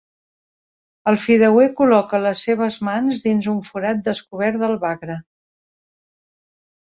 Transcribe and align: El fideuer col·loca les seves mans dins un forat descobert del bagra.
El 1.09 1.17
fideuer 1.23 1.65
col·loca 1.81 2.21
les 2.23 2.41
seves 2.47 2.77
mans 2.87 3.21
dins 3.27 3.49
un 3.53 3.61
forat 3.69 4.01
descobert 4.09 4.59
del 4.63 4.75
bagra. 4.87 5.19